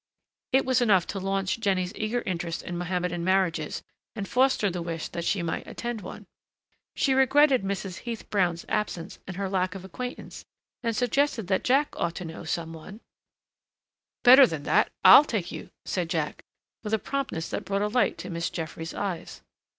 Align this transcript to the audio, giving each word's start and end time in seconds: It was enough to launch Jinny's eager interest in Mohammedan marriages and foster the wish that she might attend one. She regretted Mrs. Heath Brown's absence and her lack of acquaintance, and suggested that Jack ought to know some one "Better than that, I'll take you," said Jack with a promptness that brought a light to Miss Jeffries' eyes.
It 0.51 0.65
was 0.65 0.81
enough 0.81 1.05
to 1.13 1.19
launch 1.19 1.59
Jinny's 1.59 1.93
eager 1.95 2.23
interest 2.23 2.63
in 2.63 2.75
Mohammedan 2.75 3.23
marriages 3.23 3.83
and 4.15 4.27
foster 4.27 4.71
the 4.71 4.81
wish 4.81 5.07
that 5.09 5.23
she 5.23 5.43
might 5.43 5.67
attend 5.67 6.01
one. 6.01 6.25
She 6.95 7.13
regretted 7.13 7.61
Mrs. 7.61 7.99
Heath 7.99 8.27
Brown's 8.31 8.65
absence 8.67 9.19
and 9.27 9.37
her 9.37 9.47
lack 9.47 9.75
of 9.75 9.85
acquaintance, 9.85 10.43
and 10.81 10.95
suggested 10.95 11.45
that 11.49 11.63
Jack 11.63 11.95
ought 11.99 12.15
to 12.15 12.25
know 12.25 12.45
some 12.45 12.73
one 12.73 13.01
"Better 14.23 14.47
than 14.47 14.63
that, 14.63 14.91
I'll 15.05 15.23
take 15.23 15.51
you," 15.51 15.69
said 15.85 16.09
Jack 16.09 16.41
with 16.81 16.95
a 16.95 16.97
promptness 16.97 17.49
that 17.49 17.63
brought 17.63 17.83
a 17.83 17.87
light 17.87 18.17
to 18.17 18.31
Miss 18.31 18.49
Jeffries' 18.49 18.95
eyes. 18.95 19.43